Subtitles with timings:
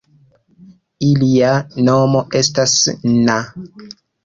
[1.07, 1.51] Ilia
[1.89, 2.75] nomo estas
[3.31, 3.39] na.